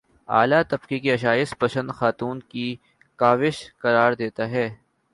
اعلیٰ 0.29 0.61
طبقے 0.69 0.99
کی 0.99 1.11
آسائش 1.11 1.53
پسند 1.59 1.89
خاتون 1.97 2.39
کی 2.51 2.67
کاوش 3.19 3.57
قرار 3.81 4.11
دیتے 4.19 4.45
ہیں 4.53 4.69